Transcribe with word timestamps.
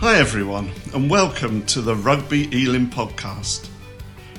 Hi, 0.00 0.16
everyone, 0.16 0.70
and 0.94 1.10
welcome 1.10 1.66
to 1.66 1.82
the 1.82 1.94
Rugby 1.94 2.44
Elim 2.64 2.88
podcast. 2.88 3.68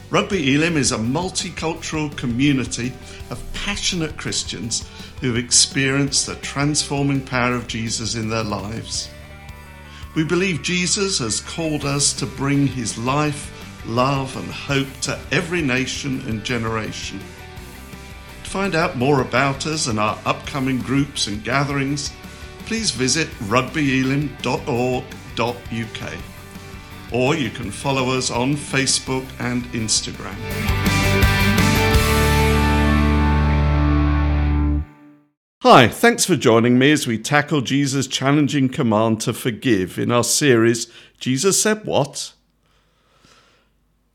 Rugby 0.10 0.56
Elim 0.56 0.76
is 0.76 0.92
a 0.92 0.98
multicultural 0.98 2.18
community 2.18 2.92
of 3.30 3.44
passionate 3.54 4.18
Christians 4.18 4.90
who've 5.20 5.38
experienced 5.38 6.26
the 6.26 6.34
transforming 6.38 7.22
power 7.22 7.54
of 7.54 7.68
Jesus 7.68 8.16
in 8.16 8.28
their 8.28 8.44
lives. 8.44 9.08
We 10.16 10.24
believe 10.24 10.64
Jesus 10.64 11.20
has 11.20 11.42
called 11.42 11.86
us 11.86 12.12
to 12.14 12.26
bring 12.26 12.66
his 12.66 12.98
life, 12.98 13.86
love, 13.86 14.36
and 14.36 14.52
hope 14.52 14.92
to 15.02 15.20
every 15.32 15.62
nation 15.62 16.22
and 16.22 16.44
generation. 16.44 17.20
To 18.46 18.50
find 18.50 18.74
out 18.74 18.98
more 18.98 19.22
about 19.22 19.68
us 19.68 19.86
and 19.86 20.00
our 20.00 20.18
upcoming 20.26 20.80
groups 20.80 21.28
and 21.28 21.44
gatherings, 21.44 22.12
please 22.66 22.90
visit 22.90 23.28
rugbyelim.org 23.42 25.04
www.ecc.uk. 25.36 26.18
Or 27.14 27.36
you 27.36 27.50
can 27.50 27.72
follow 27.72 28.18
us 28.18 28.32
on 28.32 28.56
Facebook 28.56 29.26
and 29.40 29.64
Instagram. 29.66 30.36
Hi, 35.62 35.88
thanks 35.88 36.26
for 36.26 36.36
joining 36.36 36.80
me 36.80 36.92
as 36.92 37.06
we 37.06 37.20
tackle 37.20 37.62
Jesus' 37.62 38.08
challenging 38.08 38.70
command 38.70 39.22
to 39.22 39.34
forgive 39.34 40.00
in 40.00 40.12
our 40.12 40.24
series, 40.24 40.92
Jesus 41.20 41.62
Said 41.62 41.86
What? 41.86 42.34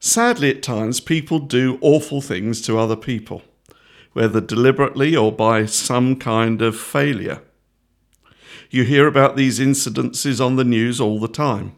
Sadly, 0.00 0.50
at 0.50 0.62
times, 0.62 1.00
people 1.00 1.38
do 1.38 1.78
awful 1.80 2.20
things 2.20 2.60
to 2.62 2.78
other 2.78 2.96
people, 2.96 3.42
whether 4.12 4.40
deliberately 4.40 5.14
or 5.14 5.30
by 5.30 5.66
some 5.66 6.16
kind 6.16 6.62
of 6.62 6.76
failure. 6.76 7.42
You 8.70 8.84
hear 8.84 9.06
about 9.06 9.36
these 9.36 9.58
incidences 9.58 10.44
on 10.44 10.56
the 10.56 10.64
news 10.64 11.00
all 11.00 11.20
the 11.20 11.28
time. 11.28 11.74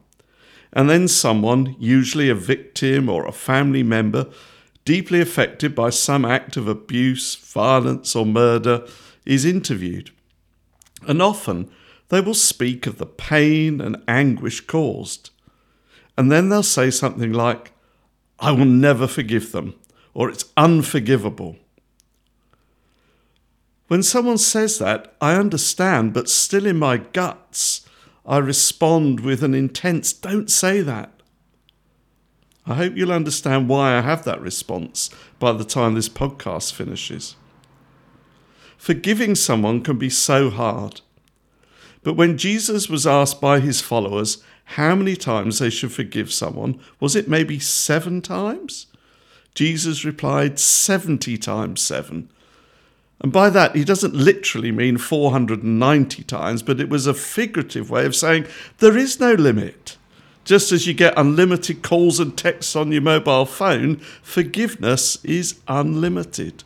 And 0.73 0.89
then 0.89 1.09
someone, 1.09 1.77
usually 1.79 2.29
a 2.29 2.35
victim 2.35 3.09
or 3.09 3.27
a 3.27 3.33
family 3.33 3.83
member, 3.83 4.27
deeply 4.85 5.21
affected 5.21 5.75
by 5.75 5.91
some 5.91 6.25
act 6.25 6.57
of 6.57 6.69
abuse, 6.69 7.35
violence, 7.35 8.15
or 8.17 8.27
murder, 8.27 8.87
is 9.25 9.45
interviewed. 9.45 10.11
And 11.07 11.21
often 11.21 11.71
they 12.09 12.21
will 12.21 12.35
speak 12.35 12.87
of 12.87 12.99
the 12.99 13.07
pain 13.07 13.81
and 13.81 14.03
anguish 14.09 14.63
caused. 14.63 15.31
And 16.17 16.33
then 16.33 16.49
they'll 16.49 16.63
say 16.63 16.91
something 16.91 17.33
like, 17.33 17.73
I 18.41 18.53
will 18.53 18.65
never 18.65 19.07
forgive 19.07 19.53
them, 19.53 19.75
or 20.15 20.31
it's 20.31 20.47
unforgivable. 20.57 21.57
When 23.89 24.03
someone 24.03 24.39
says 24.39 24.79
that, 24.79 25.15
I 25.19 25.35
understand, 25.35 26.13
but 26.13 26.29
still 26.29 26.67
in 26.67 26.79
my 26.79 26.99
guts, 26.99 27.87
I 28.27 28.37
respond 28.37 29.21
with 29.21 29.43
an 29.43 29.55
intense, 29.55 30.13
don't 30.13 30.51
say 30.51 30.83
that. 30.83 31.11
I 32.67 32.75
hope 32.75 32.95
you'll 32.97 33.13
understand 33.13 33.71
why 33.71 33.97
I 33.97 34.03
have 34.03 34.25
that 34.25 34.43
response 34.43 35.09
by 35.39 35.53
the 35.53 35.65
time 35.65 35.95
this 35.95 36.11
podcast 36.11 36.75
finishes. 36.75 37.35
Forgiving 38.77 39.35
someone 39.35 39.81
can 39.83 39.97
be 39.97 40.11
so 40.11 40.51
hard. 40.51 41.01
But 42.03 42.13
when 42.13 42.37
Jesus 42.37 42.91
was 42.91 43.07
asked 43.07 43.41
by 43.41 43.61
his 43.61 43.81
followers 43.81 44.43
how 44.65 44.95
many 44.95 45.17
times 45.17 45.61
they 45.61 45.71
should 45.71 45.93
forgive 45.93 46.31
someone, 46.31 46.79
was 47.01 47.17
it 47.17 47.27
maybe 47.27 47.59
seven 47.59 48.21
times? 48.21 48.87
Jesus 49.55 50.05
replied, 50.05 50.59
70 50.59 51.39
times 51.39 51.81
seven 51.81 52.31
and 53.21 53.33
by 53.33 53.51
that, 53.51 53.75
he 53.75 53.85
doesn't 53.85 54.15
literally 54.15 54.71
mean 54.71 54.97
490 54.97 56.23
times, 56.25 56.63
but 56.63 56.81
it 56.81 56.89
was 56.89 57.07
a 57.07 57.15
figurative 57.15 57.91
way 57.91 58.07
of 58.07 58.15
saying 58.15 58.47
there 58.79 58.97
is 58.97 59.19
no 59.19 59.33
limit. 59.33 59.97
Just 60.45 60.71
as 60.71 60.87
you 60.87 60.95
get 60.95 61.19
unlimited 61.19 61.83
calls 61.83 62.21
and 62.21 62.39
texts 62.39 62.77
on 62.77 62.93
your 62.93 63.03
mobile 63.03 63.45
phone, 63.45 63.97
forgiveness 64.23 65.23
is 65.25 65.61
unlimited. 65.67 66.63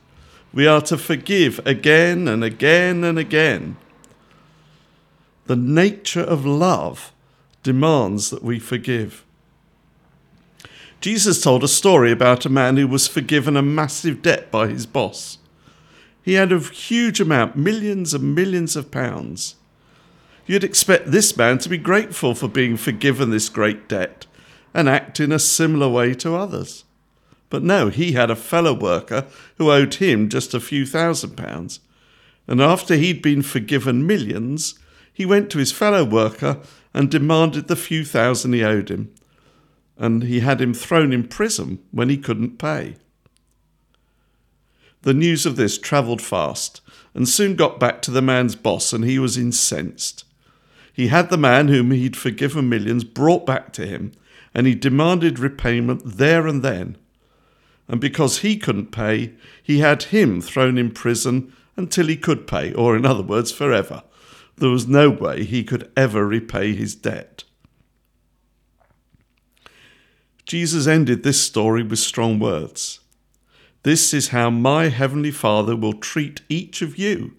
We 0.53 0.67
are 0.67 0.83
to 0.83 0.99
forgive 0.99 1.59
again 1.67 2.29
and 2.29 2.45
again 2.45 3.03
and 3.03 3.19
again. 3.19 3.77
The 5.47 5.57
nature 5.57 6.21
of 6.21 6.45
love 6.45 7.13
demands 7.63 8.31
that 8.31 8.45
we 8.45 8.59
forgive. 8.59 9.25
Jesus 11.01 11.43
told 11.43 11.65
a 11.65 11.69
story 11.69 12.13
about 12.13 12.47
a 12.47 12.51
man 12.51 12.77
who 12.77 12.87
was 12.87 13.09
forgiven 13.09 13.57
a 13.57 13.63
massive 13.63 14.23
debt 14.23 14.51
by 14.53 14.69
his 14.69 14.87
boss. 14.87 15.39
He 16.23 16.35
had 16.35 16.53
a 16.53 16.61
huge 16.61 17.21
amount, 17.21 17.57
millions 17.57 18.15
and 18.15 18.35
millions 18.35 18.77
of 18.77 18.91
pounds. 18.91 19.57
You'd 20.47 20.65
expect 20.65 21.11
this 21.11 21.37
man 21.37 21.59
to 21.59 21.69
be 21.69 21.79
grateful 21.79 22.35
for 22.35 22.49
being 22.49 22.77
forgiven 22.77 23.31
this 23.31 23.49
great 23.49 23.89
debt 23.89 24.27
and 24.75 24.89
act 24.89 25.21
in 25.21 25.33
a 25.33 25.39
similar 25.39 25.89
way 25.89 26.15
to 26.15 26.35
others. 26.35 26.85
But 27.51 27.63
no, 27.63 27.89
he 27.89 28.13
had 28.13 28.31
a 28.31 28.37
fellow 28.37 28.73
worker 28.73 29.27
who 29.59 29.71
owed 29.71 29.95
him 29.95 30.29
just 30.29 30.55
a 30.55 30.61
few 30.61 30.87
thousand 30.87 31.37
pounds. 31.37 31.81
And 32.47 32.61
after 32.61 32.95
he'd 32.95 33.21
been 33.21 33.43
forgiven 33.43 34.07
millions, 34.07 34.79
he 35.13 35.27
went 35.27 35.51
to 35.51 35.59
his 35.59 35.71
fellow 35.71 36.05
worker 36.05 36.61
and 36.95 37.11
demanded 37.11 37.69
the 37.69 37.77
few 37.77 38.05
thousand 38.05 38.53
he 38.55 38.65
owed 38.65 38.89
him. 38.89 39.13
And 39.99 40.23
he 40.25 40.41
had 40.41 40.61
him 40.61 40.73
thrown 40.73 41.13
in 41.13 41.29
prison 41.29 41.81
when 41.91 42.09
he 42.09 42.17
couldn't 42.17 42.59
pay. 42.59 42.97
The 45.03 45.15
news 45.15 45.47
of 45.47 45.57
this 45.57 45.79
travelled 45.79 46.23
fast 46.23 46.81
and 47.15 47.29
soon 47.29 47.57
got 47.57 47.79
back 47.79 48.03
to 48.03 48.11
the 48.11 48.23
man's 48.23 48.57
boss, 48.57 48.93
and 48.93 49.05
he 49.05 49.19
was 49.19 49.37
incensed. 49.37 50.25
He 50.93 51.09
had 51.09 51.31
the 51.31 51.37
man 51.37 51.69
whom 51.69 51.91
he'd 51.91 52.17
forgiven 52.17 52.69
millions 52.69 53.05
brought 53.05 53.47
back 53.47 53.73
to 53.75 53.87
him, 53.87 54.13
and 54.55 54.67
he 54.67 54.75
demanded 54.75 55.39
repayment 55.39 56.03
there 56.05 56.47
and 56.47 56.63
then. 56.63 56.97
And 57.89 58.01
because 58.01 58.39
he 58.39 58.57
couldn't 58.57 58.93
pay, 58.93 59.35
he 59.63 59.81
had 59.81 60.05
him 60.05 60.41
thrown 60.41 60.79
in 60.79 60.91
prison 60.91 61.53
until 61.77 62.07
he 62.07 62.17
could 62.17 62.47
pay, 62.47 62.73
or 62.73 62.97
in 62.97 63.05
other 63.05 63.23
words, 63.23 63.51
forever. 63.51 64.03
There 64.57 64.71
was 64.71 64.87
no 64.87 65.11
way 65.11 65.45
he 65.45 65.65
could 65.65 65.91
ever 65.97 66.27
repay 66.27 66.75
his 66.75 66.95
debt. 66.95 67.45
Jesus 70.45 70.87
ended 70.87 71.23
this 71.23 71.41
story 71.41 71.83
with 71.83 71.99
strong 71.99 72.39
words. 72.39 73.01
This 73.83 74.15
is 74.15 74.29
how 74.29 74.51
my 74.51 74.89
heavenly 74.89 75.33
Father 75.33 75.75
will 75.75 75.95
treat 75.95 76.43
each 76.49 76.83
of 76.83 76.97
you 76.97 77.35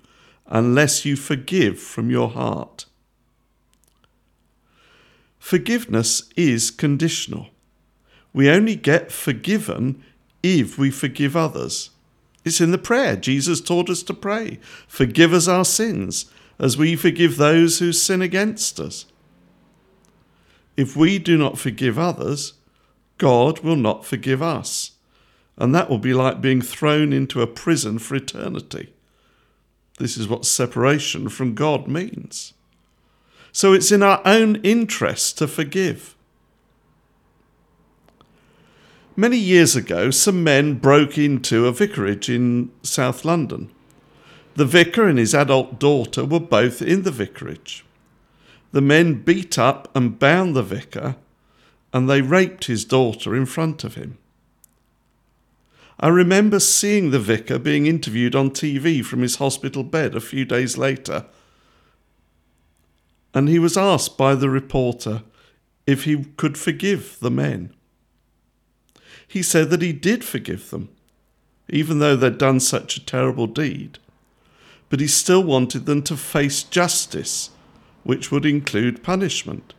unless 0.47 1.05
you 1.05 1.15
forgive 1.15 1.79
from 1.79 2.09
your 2.09 2.29
heart. 2.29 2.85
Forgiveness 5.39 6.29
is 6.35 6.69
conditional. 6.69 7.47
We 8.33 8.49
only 8.49 8.75
get 8.75 9.11
forgiven 9.11 10.03
if 10.41 10.77
we 10.77 10.91
forgive 10.91 11.35
others. 11.35 11.91
It's 12.43 12.59
in 12.59 12.71
the 12.71 12.77
prayer. 12.77 13.15
Jesus 13.15 13.61
taught 13.61 13.89
us 13.89 14.03
to 14.03 14.13
pray, 14.13 14.59
Forgive 14.87 15.33
us 15.33 15.47
our 15.47 15.65
sins, 15.65 16.25
as 16.59 16.77
we 16.77 16.95
forgive 16.95 17.37
those 17.37 17.79
who 17.79 17.93
sin 17.93 18.21
against 18.21 18.79
us. 18.79 19.05
If 20.75 20.95
we 20.95 21.19
do 21.19 21.37
not 21.37 21.57
forgive 21.57 21.97
others, 21.97 22.53
God 23.17 23.59
will 23.59 23.75
not 23.75 24.05
forgive 24.05 24.41
us 24.41 24.91
and 25.57 25.73
that 25.73 25.89
will 25.89 25.99
be 25.99 26.13
like 26.13 26.41
being 26.41 26.61
thrown 26.61 27.13
into 27.13 27.41
a 27.41 27.47
prison 27.47 27.99
for 27.99 28.15
eternity. 28.15 28.93
This 29.99 30.17
is 30.17 30.27
what 30.27 30.45
separation 30.45 31.29
from 31.29 31.53
God 31.53 31.87
means. 31.87 32.53
So 33.51 33.73
it's 33.73 33.91
in 33.91 34.01
our 34.01 34.21
own 34.25 34.55
interest 34.57 35.37
to 35.37 35.47
forgive. 35.47 36.15
Many 39.15 39.37
years 39.37 39.75
ago, 39.75 40.09
some 40.09 40.43
men 40.43 40.79
broke 40.79 41.19
into 41.19 41.67
a 41.67 41.71
vicarage 41.71 42.29
in 42.29 42.71
South 42.81 43.23
London. 43.23 43.69
The 44.55 44.65
vicar 44.65 45.07
and 45.07 45.19
his 45.19 45.35
adult 45.35 45.79
daughter 45.79 46.25
were 46.25 46.39
both 46.39 46.81
in 46.81 47.03
the 47.03 47.11
vicarage. 47.11 47.85
The 48.71 48.81
men 48.81 49.21
beat 49.21 49.59
up 49.59 49.95
and 49.95 50.17
bound 50.17 50.55
the 50.55 50.63
vicar, 50.63 51.15
and 51.93 52.09
they 52.09 52.21
raped 52.21 52.65
his 52.65 52.85
daughter 52.85 53.35
in 53.35 53.45
front 53.45 53.83
of 53.83 53.93
him. 53.93 54.17
I 55.99 56.07
remember 56.07 56.59
seeing 56.59 57.11
the 57.11 57.19
vicar 57.19 57.59
being 57.59 57.85
interviewed 57.85 58.35
on 58.35 58.51
TV 58.51 59.03
from 59.05 59.21
his 59.21 59.35
hospital 59.35 59.83
bed 59.83 60.15
a 60.15 60.21
few 60.21 60.43
days 60.45 60.77
later. 60.77 61.25
And 63.33 63.47
he 63.47 63.59
was 63.59 63.77
asked 63.77 64.17
by 64.17 64.35
the 64.35 64.49
reporter 64.49 65.23
if 65.85 66.03
he 66.05 66.23
could 66.37 66.57
forgive 66.57 67.17
the 67.19 67.31
men. 67.31 67.73
He 69.27 69.43
said 69.43 69.69
that 69.69 69.81
he 69.81 69.93
did 69.93 70.23
forgive 70.23 70.69
them, 70.69 70.89
even 71.69 71.99
though 71.99 72.15
they'd 72.15 72.37
done 72.37 72.59
such 72.59 72.97
a 72.97 73.05
terrible 73.05 73.47
deed. 73.47 73.99
But 74.89 74.99
he 74.99 75.07
still 75.07 75.43
wanted 75.43 75.85
them 75.85 76.03
to 76.03 76.17
face 76.17 76.63
justice, 76.63 77.49
which 78.03 78.31
would 78.31 78.45
include 78.45 79.03
punishment. 79.03 79.73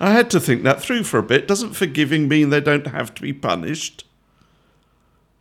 I 0.00 0.12
had 0.12 0.30
to 0.30 0.40
think 0.40 0.62
that 0.62 0.80
through 0.80 1.04
for 1.04 1.18
a 1.18 1.22
bit. 1.22 1.46
Doesn't 1.46 1.74
forgiving 1.74 2.28
mean 2.28 2.50
they 2.50 2.60
don't 2.60 2.86
have 2.88 3.14
to 3.14 3.22
be 3.22 3.32
punished? 3.32 4.04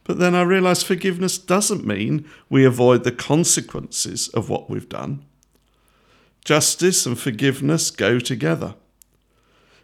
But 0.04 0.20
then 0.20 0.34
I 0.36 0.42
realised 0.42 0.86
forgiveness 0.86 1.38
doesn't 1.38 1.86
mean 1.86 2.28
we 2.50 2.66
avoid 2.66 3.04
the 3.04 3.12
consequences 3.12 4.28
of 4.30 4.50
what 4.50 4.70
we've 4.70 4.90
done. 4.90 5.26
Justice 6.44 7.06
and 7.06 7.20
forgiveness 7.20 7.92
go 7.92 8.20
together. 8.20 8.76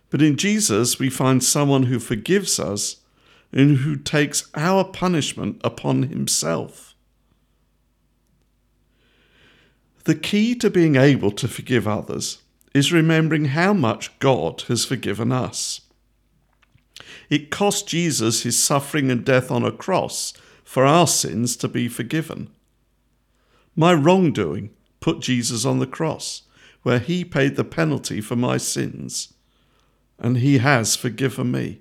But 0.10 0.22
in 0.22 0.38
Jesus, 0.38 0.98
we 0.98 1.10
find 1.10 1.44
someone 1.44 1.84
who 1.84 2.00
forgives 2.00 2.60
us 2.60 2.98
and 3.52 3.78
who 3.78 3.96
takes 3.96 4.50
our 4.56 4.84
punishment 4.84 5.62
upon 5.64 6.04
himself. 6.04 6.96
The 10.06 10.16
key 10.16 10.56
to 10.56 10.69
being 10.69 10.96
able 10.96 11.31
to 11.31 11.48
forgive 11.48 11.88
others 11.88 12.42
is 12.74 12.94
remembering 12.94 13.46
how 13.46 13.74
much 13.74 14.18
God 14.19 14.62
has 14.64 14.86
forgiven 14.86 15.31
us. 15.31 15.81
It 17.29 17.51
cost 17.51 17.88
Jesus 17.88 18.44
his 18.44 18.57
suffering 18.57 19.11
and 19.11 19.25
death 19.25 19.51
on 19.51 19.63
a 19.63 19.71
cross 19.71 20.33
for 20.63 20.85
our 20.85 21.07
sins 21.07 21.55
to 21.57 21.67
be 21.67 21.88
forgiven. 21.88 22.49
My 23.75 23.94
wrongdoing 23.94 24.71
put 24.99 25.19
Jesus 25.19 25.65
on 25.65 25.79
the 25.79 25.88
cross, 25.88 26.44
where 26.83 26.99
he 26.99 27.23
paid 27.23 27.55
the 27.55 27.63
penalty 27.63 28.21
for 28.21 28.35
my 28.35 28.57
sins, 28.57 29.33
and 30.19 30.38
he 30.38 30.57
has 30.57 30.95
forgiven 30.95 31.51
me. 31.51 31.79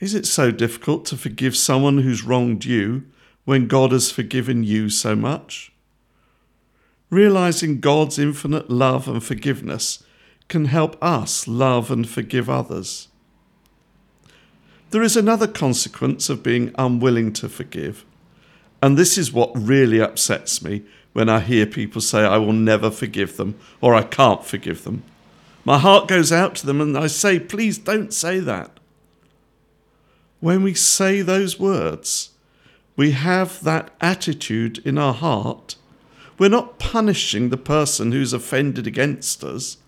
Is 0.00 0.14
it 0.14 0.26
so 0.26 0.50
difficult 0.50 1.04
to 1.06 1.16
forgive 1.16 1.56
someone 1.56 1.98
who's 1.98 2.22
wronged 2.22 2.64
you 2.64 3.04
when 3.44 3.66
God 3.66 3.92
has 3.92 4.10
forgiven 4.10 4.62
you 4.62 4.90
so 4.90 5.16
much? 5.16 5.72
Realizing 7.10 7.80
God's 7.80 8.18
infinite 8.18 8.70
love 8.70 9.08
and 9.08 9.22
forgiveness 9.22 10.04
can 10.48 10.66
help 10.66 10.96
us 11.02 11.46
love 11.46 11.90
and 11.90 12.08
forgive 12.08 12.48
others. 12.48 13.08
There 14.90 15.02
is 15.02 15.16
another 15.16 15.46
consequence 15.46 16.30
of 16.30 16.42
being 16.42 16.74
unwilling 16.78 17.32
to 17.34 17.48
forgive, 17.48 18.04
and 18.82 18.96
this 18.96 19.18
is 19.18 19.32
what 19.32 19.50
really 19.54 20.00
upsets 20.00 20.62
me 20.62 20.82
when 21.12 21.28
I 21.28 21.40
hear 21.40 21.66
people 21.66 22.00
say, 22.00 22.24
I 22.24 22.38
will 22.38 22.52
never 22.52 22.90
forgive 22.90 23.36
them 23.36 23.58
or 23.80 23.94
I 23.94 24.02
can't 24.02 24.44
forgive 24.44 24.84
them. 24.84 25.02
My 25.64 25.78
heart 25.78 26.08
goes 26.08 26.32
out 26.32 26.54
to 26.56 26.66
them 26.66 26.80
and 26.80 26.96
I 26.96 27.08
say, 27.08 27.38
please 27.38 27.76
don't 27.76 28.14
say 28.14 28.38
that 28.38 28.78
when 30.40 30.62
we 30.62 30.74
say 30.74 31.22
those 31.22 31.58
words, 31.58 32.30
we 32.96 33.12
have 33.12 33.62
that 33.64 33.90
attitude 34.00 34.78
in 34.86 34.98
our 34.98 35.14
heart. 35.14 35.76
We're 36.38 36.48
not 36.48 36.78
punishing 36.78 37.48
the 37.48 37.56
person 37.56 38.12
who's 38.12 38.32
offended 38.32 38.86
against 38.86 39.42
us, 39.42 39.78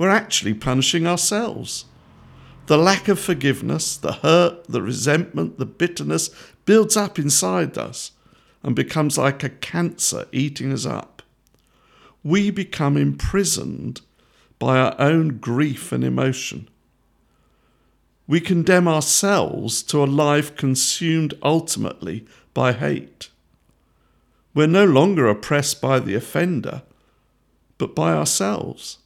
we're 0.00 0.08
actually 0.08 0.54
punishing 0.54 1.06
ourselves. 1.06 1.84
The 2.66 2.76
lack 2.76 3.06
of 3.06 3.20
forgiveness, 3.20 3.96
the 3.96 4.14
hurt, 4.14 4.66
the 4.66 4.82
resentment, 4.82 5.58
the 5.58 5.66
bitterness 5.66 6.30
builds 6.64 6.96
up 6.96 7.18
inside 7.18 7.78
us 7.78 8.12
and 8.64 8.74
becomes 8.74 9.16
like 9.16 9.44
a 9.44 9.50
cancer 9.50 10.26
eating 10.32 10.72
us 10.72 10.86
up. 10.86 11.22
We 12.24 12.50
become 12.50 12.96
imprisoned 12.96 14.00
by 14.58 14.78
our 14.78 14.96
own 14.98 15.38
grief 15.38 15.92
and 15.92 16.02
emotion 16.02 16.68
we 18.30 18.40
condemn 18.40 18.86
ourselves 18.86 19.82
to 19.82 20.04
a 20.04 20.06
life 20.06 20.54
consumed 20.54 21.34
ultimately 21.42 22.24
by 22.54 22.72
hate. 22.72 23.28
We're 24.54 24.68
no 24.68 24.84
longer 24.84 25.26
oppressed 25.26 25.80
by 25.80 25.98
the 25.98 26.14
offender, 26.14 26.82
but 27.76 27.92
by 27.96 28.12
ourselves. 28.12 28.98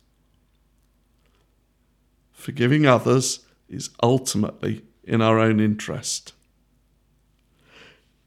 Forgiving 2.44 2.84
others 2.84 3.40
is 3.70 3.88
ultimately 4.02 4.82
in 5.02 5.22
our 5.22 5.38
own 5.38 5.60
interest. 5.60 6.34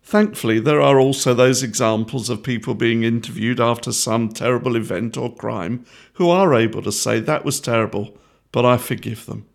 Thankfully, 0.02 0.60
there 0.60 0.82
are 0.82 1.00
also 1.00 1.36
those 1.36 1.62
examples 1.62 2.28
of 2.28 2.42
people 2.42 2.74
being 2.74 3.04
interviewed 3.04 3.60
after 3.60 3.92
some 3.92 4.30
terrible 4.30 4.76
event 4.76 5.18
or 5.18 5.36
crime 5.36 5.86
who 6.14 6.32
are 6.32 6.56
able 6.56 6.82
to 6.82 6.92
say, 6.92 7.20
That 7.20 7.46
was 7.46 7.60
terrible, 7.60 8.18
but 8.52 8.66
I 8.66 8.78
forgive 8.78 9.28
them. 9.28 9.46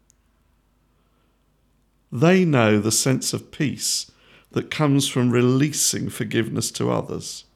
They 2.12 2.44
know 2.44 2.78
the 2.78 2.92
sense 2.92 3.32
of 3.32 3.50
peace 3.50 4.12
that 4.52 4.70
comes 4.70 5.08
from 5.08 5.32
releasing 5.32 6.08
forgiveness 6.08 6.70
to 6.72 6.88
others. 6.88 7.46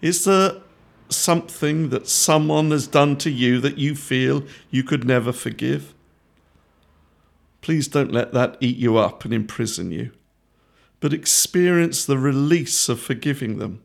Is 0.00 0.24
there 0.24 0.62
something 1.12 1.90
that 1.90 2.08
someone 2.08 2.70
has 2.70 2.86
done 2.86 3.16
to 3.18 3.30
you 3.30 3.60
that 3.60 3.78
you 3.78 3.94
feel 3.94 4.44
you 4.70 4.82
could 4.82 5.04
never 5.04 5.32
forgive? 5.32 5.94
Please 7.60 7.88
don't 7.88 8.12
let 8.12 8.32
that 8.32 8.56
eat 8.60 8.76
you 8.76 8.96
up 8.96 9.24
and 9.24 9.34
imprison 9.34 9.90
you, 9.90 10.12
but 11.00 11.12
experience 11.12 12.04
the 12.04 12.18
release 12.18 12.88
of 12.88 13.00
forgiving 13.00 13.58
them 13.58 13.82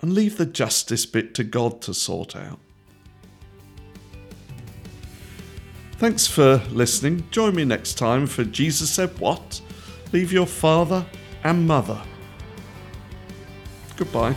and 0.00 0.14
leave 0.14 0.36
the 0.36 0.46
justice 0.46 1.06
bit 1.06 1.34
to 1.34 1.44
God 1.44 1.80
to 1.82 1.92
sort 1.92 2.36
out. 2.36 2.58
Thanks 5.98 6.28
for 6.28 6.62
listening. 6.70 7.28
Join 7.30 7.56
me 7.56 7.64
next 7.64 7.94
time 7.94 8.26
for 8.26 8.44
Jesus 8.44 8.90
Said 8.90 9.18
What? 9.18 9.60
Leave 10.12 10.32
your 10.32 10.46
father 10.46 11.04
and 11.42 11.66
mother. 11.66 12.00
Goodbye. 13.96 14.36